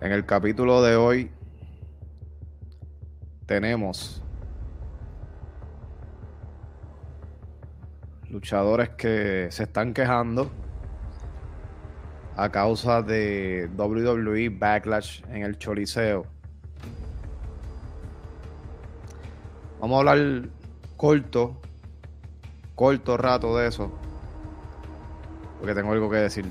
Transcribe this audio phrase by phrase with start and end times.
[0.00, 1.30] En el capítulo de hoy
[3.46, 4.22] tenemos
[8.30, 10.48] luchadores que se están quejando
[12.36, 16.24] a causa de WWE Backlash en el Choliseo.
[19.80, 20.48] Vamos a hablar
[20.96, 21.60] corto,
[22.76, 23.92] corto rato de eso,
[25.58, 26.46] porque tengo algo que decir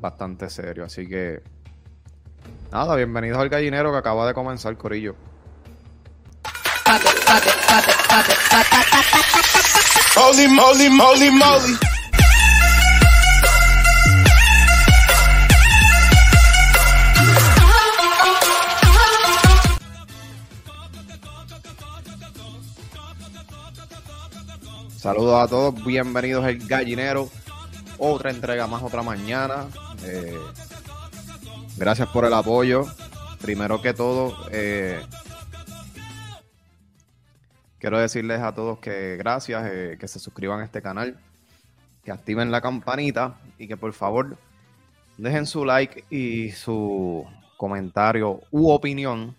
[0.00, 0.84] bastante serio.
[0.84, 1.42] Así que,
[2.70, 5.14] nada, bienvenidos al gallinero que acaba de comenzar, Corillo.
[10.16, 11.78] Holy moly, moly, moly.
[24.96, 27.30] Saludos a todos, bienvenidos al gallinero.
[27.96, 29.66] Otra entrega más, otra mañana.
[30.04, 30.36] Eh,
[31.80, 32.84] gracias por el apoyo.
[33.40, 35.00] Primero que todo, eh,
[37.78, 41.18] quiero decirles a todos que gracias, eh, que se suscriban a este canal,
[42.04, 44.36] que activen la campanita y que por favor
[45.16, 49.34] dejen su like y su comentario u opinión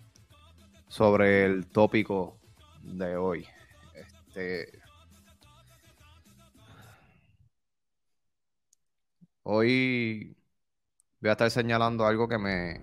[0.87, 2.37] sobre el tópico
[2.81, 3.45] de hoy.
[3.93, 4.79] Este,
[9.43, 10.35] hoy
[11.21, 12.81] voy a estar señalando algo que me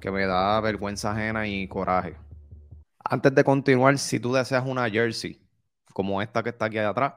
[0.00, 2.16] que me da vergüenza ajena y coraje.
[3.04, 5.40] Antes de continuar, si tú deseas una jersey
[5.92, 7.14] como esta que está aquí atrás,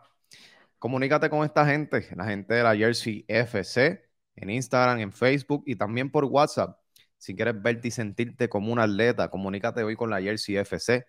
[0.80, 4.04] comunícate con esta gente, la gente de la Jersey FC,
[4.36, 6.78] en Instagram, en Facebook y también por WhatsApp.
[7.18, 11.06] Si quieres verte y sentirte como un atleta, comunícate hoy con la Jersey FC.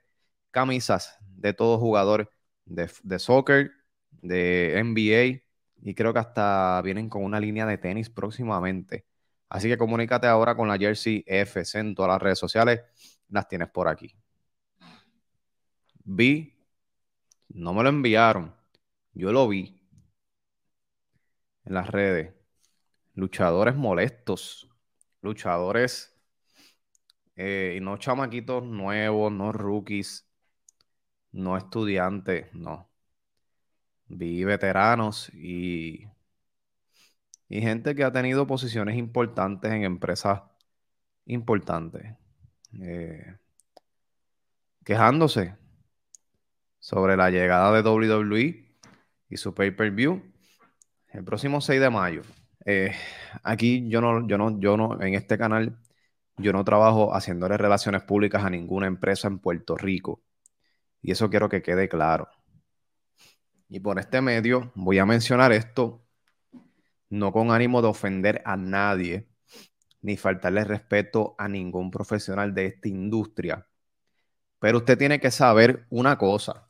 [0.50, 2.28] Camisas de todos jugadores
[2.64, 3.72] de, de soccer,
[4.22, 5.43] de NBA
[5.84, 9.06] y creo que hasta vienen con una línea de tenis próximamente.
[9.50, 12.80] Así que comunícate ahora con la Jersey FC en todas las redes sociales.
[13.28, 14.16] Las tienes por aquí.
[16.04, 16.54] Vi,
[17.48, 18.54] no me lo enviaron,
[19.12, 19.80] yo lo vi
[21.64, 22.34] en las redes.
[23.14, 24.68] Luchadores molestos,
[25.22, 26.14] luchadores
[27.36, 30.28] eh, y no chamaquitos nuevos, no rookies,
[31.32, 32.90] no estudiantes, no.
[34.08, 36.06] Vi veteranos y,
[37.48, 40.42] y gente que ha tenido posiciones importantes en empresas
[41.26, 42.16] importantes,
[42.80, 43.36] eh,
[44.84, 45.56] quejándose
[46.78, 48.76] sobre la llegada de WWE
[49.30, 50.22] y su pay-per-view
[51.14, 52.22] el próximo 6 de mayo.
[52.66, 52.92] Eh,
[53.42, 55.78] aquí yo no, yo no, yo no, en este canal,
[56.36, 60.22] yo no trabajo haciéndole relaciones públicas a ninguna empresa en Puerto Rico.
[61.02, 62.28] Y eso quiero que quede claro.
[63.68, 66.04] Y por este medio voy a mencionar esto,
[67.10, 69.28] no con ánimo de ofender a nadie,
[70.02, 73.66] ni faltarle respeto a ningún profesional de esta industria.
[74.58, 76.68] Pero usted tiene que saber una cosa.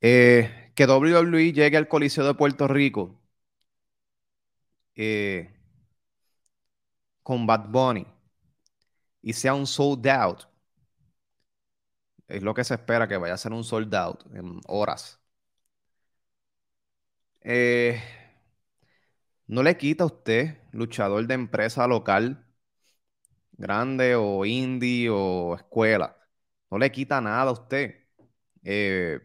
[0.00, 3.20] Eh, que WWE llegue al Coliseo de Puerto Rico
[4.94, 5.52] eh,
[7.22, 8.06] con Bad Bunny
[9.22, 10.48] y sea un sold out,
[12.28, 15.20] es lo que se espera que vaya a ser un sold out en horas.
[17.42, 18.00] Eh,
[19.48, 22.44] no le quita a usted, luchador de empresa local,
[23.52, 26.16] grande o indie o escuela,
[26.70, 27.94] no le quita nada a usted.
[28.64, 29.20] Eh,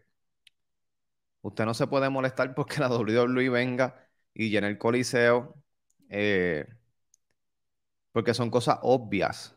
[1.42, 5.54] usted no se puede molestar porque la WWE venga y llene el coliseo,
[6.08, 6.66] eh,
[8.12, 9.54] porque son cosas obvias.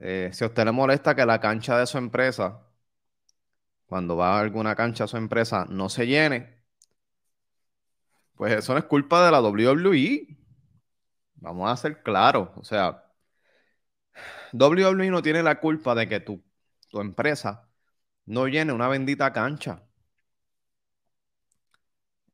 [0.00, 2.62] Eh, si a usted le molesta que la cancha de su empresa,
[3.86, 6.62] cuando va a alguna cancha de su empresa, no se llene,
[8.34, 10.36] pues eso no es culpa de la WWE.
[11.36, 12.50] Vamos a ser claros.
[12.56, 13.04] O sea,
[14.52, 16.42] WWE no tiene la culpa de que tu,
[16.90, 17.68] tu empresa
[18.26, 19.82] no llene una bendita cancha.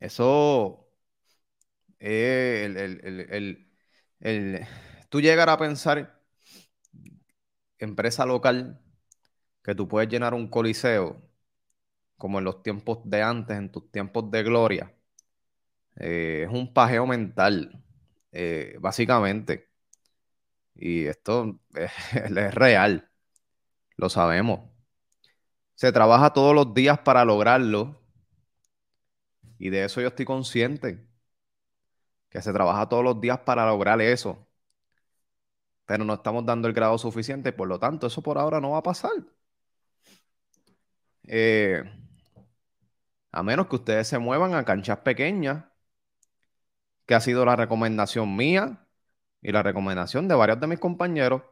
[0.01, 0.91] Eso,
[2.01, 3.67] eh, el, el,
[4.21, 4.67] el,
[5.09, 6.22] tú llegar a pensar
[7.85, 8.81] empresa local
[9.63, 11.23] que tú puedes llenar un coliseo
[12.19, 14.95] como en los tiempos de antes, en tus tiempos de gloria,
[15.97, 17.83] eh, es un pajeo mental,
[18.33, 19.71] eh, básicamente.
[20.75, 23.11] Y esto es, es real,
[23.97, 24.71] lo sabemos.
[25.75, 28.01] Se trabaja todos los días para lograrlo.
[29.59, 31.07] Y de eso yo estoy consciente.
[32.31, 34.49] Que se trabaja todos los días para lograr eso
[35.87, 38.79] pero no estamos dando el grado suficiente, por lo tanto, eso por ahora no va
[38.79, 39.13] a pasar.
[41.27, 41.83] Eh,
[43.33, 45.65] a menos que ustedes se muevan a canchas pequeñas,
[47.07, 48.87] que ha sido la recomendación mía
[49.43, 51.43] y la recomendación de varios de mis compañeros.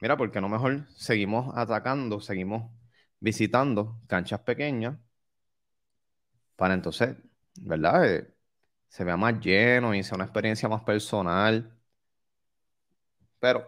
[0.00, 2.70] Mira, porque no mejor seguimos atacando, seguimos
[3.20, 4.98] visitando canchas pequeñas
[6.56, 7.16] para entonces,
[7.60, 8.08] ¿verdad?
[8.08, 8.34] Eh,
[8.88, 11.73] se vea más lleno y sea una experiencia más personal.
[13.44, 13.60] Pero,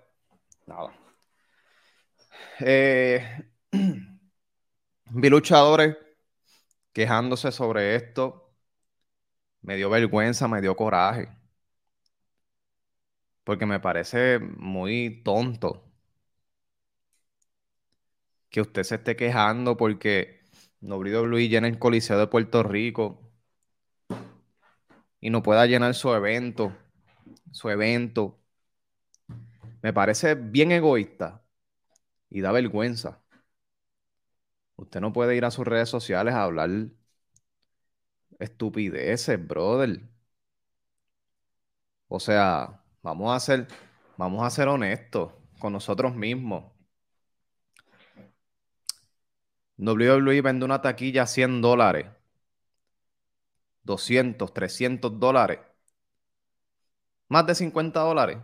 [0.66, 0.90] nada.
[2.60, 3.20] Eh,
[5.10, 5.96] vi luchadores
[6.92, 8.54] quejándose sobre esto.
[9.60, 11.28] Me dio vergüenza, me dio coraje.
[13.44, 15.82] Porque me parece muy tonto
[18.50, 20.40] que usted se esté quejando porque
[20.80, 23.20] WWE llena el Coliseo de Puerto Rico
[25.20, 26.72] y no pueda llenar su evento,
[27.52, 28.38] su evento.
[29.82, 31.42] Me parece bien egoísta
[32.30, 33.22] y da vergüenza.
[34.76, 36.70] Usted no puede ir a sus redes sociales a hablar
[38.38, 40.00] estupideces, brother.
[42.08, 43.66] O sea, vamos a ser,
[44.16, 46.64] vamos a ser honestos con nosotros mismos.
[49.78, 52.06] WWE vende una taquilla a 100 dólares,
[53.84, 55.60] 200, 300 dólares,
[57.28, 58.38] más de 50 dólares.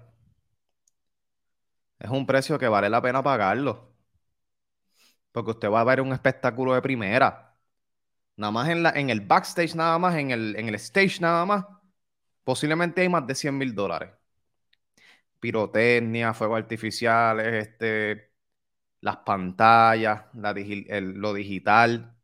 [2.02, 3.94] Es un precio que vale la pena pagarlo.
[5.32, 7.56] Porque usted va a ver un espectáculo de primera.
[8.36, 11.46] Nada más en, la, en el backstage, nada más, en el, en el stage, nada
[11.46, 11.66] más.
[12.44, 14.10] Posiblemente hay más de 100 mil dólares.
[15.40, 18.30] Pirotecnia, fuegos artificiales, este,
[19.02, 22.16] las pantallas, lo digital.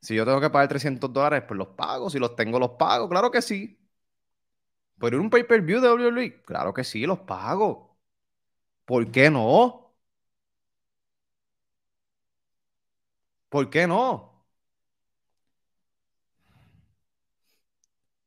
[0.00, 2.08] Si yo tengo que pagar 300 dólares, pues los pago.
[2.10, 3.08] Si los tengo, los pago.
[3.08, 3.78] Claro que sí.
[5.00, 6.42] ¿Pero un pay-per-view de WWE?
[6.42, 7.96] Claro que sí, los pago.
[8.86, 9.94] ¿Por qué no?
[13.48, 14.44] ¿Por qué no?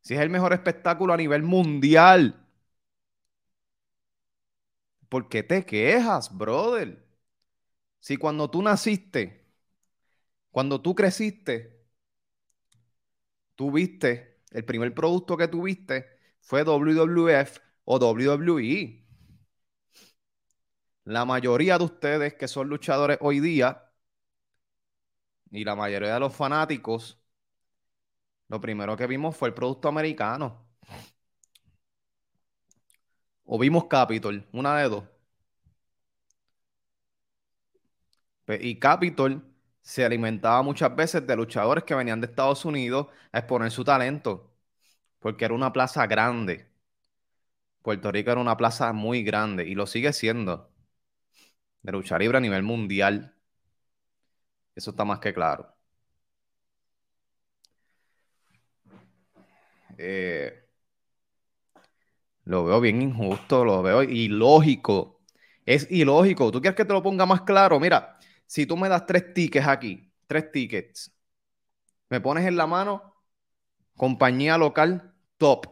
[0.01, 2.35] Si es el mejor espectáculo a nivel mundial.
[5.09, 7.03] ¿Por qué te quejas, brother?
[7.99, 9.45] Si cuando tú naciste,
[10.51, 11.85] cuando tú creciste,
[13.55, 19.05] tú viste, el primer producto que tuviste fue WWF o WWE.
[21.05, 23.91] La mayoría de ustedes que son luchadores hoy día
[25.51, 27.19] y la mayoría de los fanáticos,
[28.47, 30.67] lo primero que vimos fue el producto americano.
[33.45, 35.03] O vimos Capitol, una de dos.
[38.59, 39.43] Y Capitol
[39.81, 44.48] se alimentaba muchas veces de luchadores que venían de Estados Unidos a exponer su talento,
[45.19, 46.67] porque era una plaza grande.
[47.81, 50.71] Puerto Rico era una plaza muy grande y lo sigue siendo.
[51.81, 53.35] De lucha libre a nivel mundial.
[54.75, 55.75] Eso está más que claro.
[59.97, 60.65] Eh,
[62.45, 65.21] lo veo bien injusto, lo veo ilógico.
[65.65, 66.51] Es ilógico.
[66.51, 67.79] ¿Tú quieres que te lo ponga más claro?
[67.79, 71.11] Mira, si tú me das tres tickets aquí, tres tickets,
[72.09, 73.08] me pones en la mano
[73.99, 75.67] compañía local top.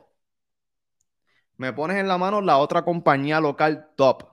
[1.56, 4.24] Me pones en la mano la otra compañía local top.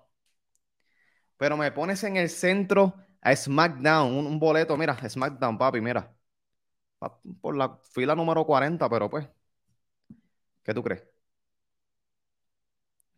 [1.37, 6.12] Pero me pones en el centro a SmackDown, un, boleto, mira, SmackDown, papi, mira.
[7.40, 9.28] Por la fila número 40, pero pues,
[10.64, 11.04] ¿qué tú crees?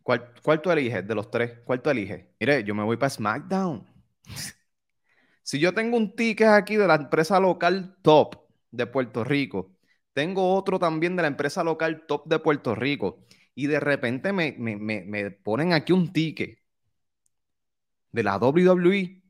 [0.03, 1.59] ¿Cuál, tú eliges de los tres?
[1.65, 2.25] ¿Cuál tú eliges?
[2.39, 3.85] Mire, yo me voy para SmackDown.
[5.43, 8.35] si yo tengo un ticket aquí de la empresa local top
[8.71, 9.76] de Puerto Rico,
[10.17, 13.19] tengo otro también de la empresa local top de Puerto Rico,
[13.55, 16.59] y de repente me, me ponen aquí un ticket
[18.11, 19.21] de la WWE,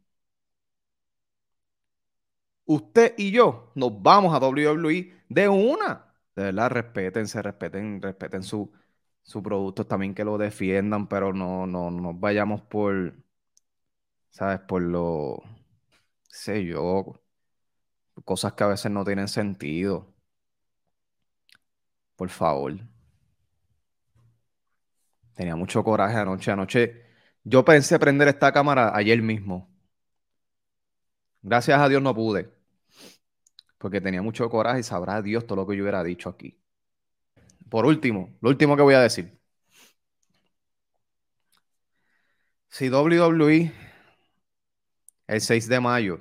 [2.66, 6.14] usted y yo nos vamos a WWE de una.
[6.36, 8.72] De verdad, respétense, respeten, respeten su,
[9.24, 13.16] su producto también que lo defiendan, pero no, no, no vayamos por,
[14.30, 14.60] ¿sabes?
[14.62, 15.42] Por lo,
[16.30, 17.22] sé yo,
[18.26, 20.14] cosas que a veces no tienen sentido.
[22.18, 22.74] Por favor.
[25.36, 26.52] Tenía mucho coraje anoche.
[26.52, 27.06] Anoche
[27.46, 29.70] yo pensé prender esta cámara ayer mismo.
[31.42, 32.52] Gracias a Dios no pude.
[33.78, 36.60] Porque tenía mucho coraje y sabrá Dios todo lo que yo hubiera dicho aquí
[37.70, 39.38] por último, lo último que voy a decir.
[42.70, 43.72] Si WWE
[45.28, 46.20] el 6 de mayo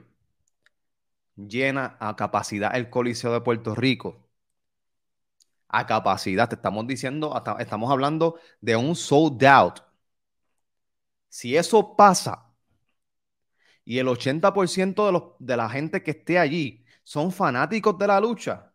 [1.37, 4.26] llena a capacidad el Coliseo de Puerto Rico,
[5.69, 9.81] a capacidad, te estamos diciendo, estamos hablando de un sold out.
[11.29, 12.53] Si eso pasa
[13.85, 18.21] y el 80% de, los, de la gente que esté allí son fanáticos de la
[18.21, 18.73] lucha,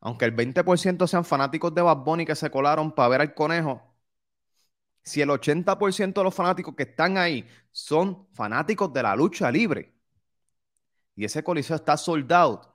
[0.00, 3.82] aunque el 20% sean fanáticos de Bad Bunny que se colaron para ver al conejo,
[5.04, 9.94] si el 80% de los fanáticos que están ahí son fanáticos de la lucha libre
[11.16, 12.66] y ese coliseo está sold out,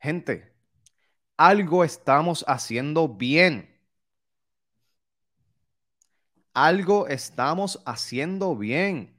[0.00, 0.51] gente,
[1.36, 3.68] algo estamos haciendo bien.
[6.54, 9.14] Algo estamos haciendo bien.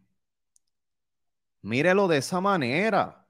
[1.62, 3.26] Mírelo de esa manera.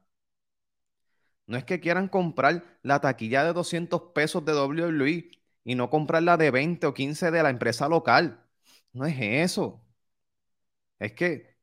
[1.48, 5.32] No es que quieran comprar la taquilla de 200 pesos de WWE
[5.64, 8.44] y no comprar la de 20 o 15 de la empresa local.
[8.94, 9.82] No es eso.
[11.00, 11.58] Es que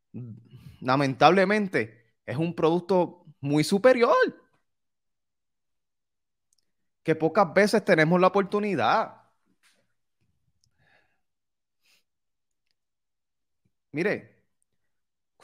[0.80, 4.16] lamentablemente es un producto muy superior.
[7.02, 9.16] Que pocas veces tenemos la oportunidad.
[13.92, 14.44] Mire,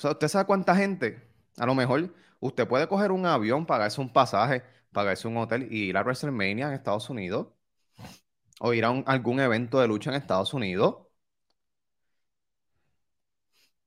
[0.03, 1.29] ¿usted sabe cuánta gente?
[1.59, 5.89] A lo mejor usted puede coger un avión, pagarse un pasaje, pagarse un hotel y
[5.89, 7.49] ir a WrestleMania en Estados Unidos
[8.61, 10.97] o ir a algún evento de lucha en Estados Unidos.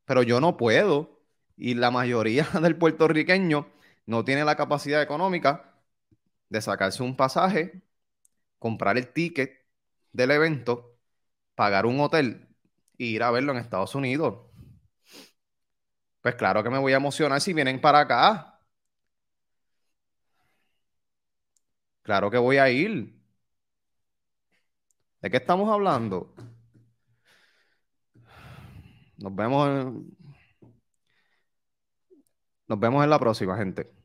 [0.05, 1.21] Pero yo no puedo
[1.55, 3.67] y la mayoría del puertorriqueño
[4.05, 5.68] no tiene la capacidad económica
[6.49, 7.81] de sacarse un pasaje,
[8.59, 9.51] comprar el ticket
[10.13, 10.99] del evento,
[11.55, 12.47] pagar un hotel
[12.97, 14.49] e ir a verlo en Estados Unidos.
[16.21, 18.59] Pues claro que me voy a emocionar si vienen para acá.
[22.01, 23.19] Claro que voy a ir.
[25.21, 26.33] ¿De qué estamos hablando?
[29.17, 30.17] Nos vemos en...
[32.67, 33.98] Nos vemos en la próxima, gente.